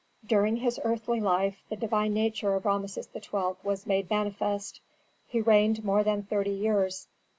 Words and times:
"During 0.25 0.55
his 0.55 0.79
earthly 0.83 1.19
life 1.19 1.61
the 1.69 1.75
divine 1.75 2.15
nature 2.15 2.55
of 2.55 2.65
Rameses 2.65 3.07
XII. 3.13 3.29
was 3.61 3.85
made 3.85 4.09
manifest. 4.09 4.81
He 5.27 5.41
reigned 5.41 5.83
more 5.85 6.03
than 6.03 6.23
thirty 6.23 6.49
years. 6.55 7.07